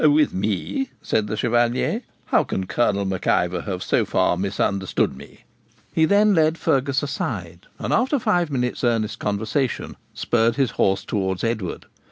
[0.03, 5.41] 'With me?' said the Chevalier; 'how can Colonel Mac Ivor have so far misunderstood me?'
[5.93, 11.43] He then led Fergus aside, and, after five minutes' earnest conversation, spurred his horse towards
[11.43, 11.85] Edward.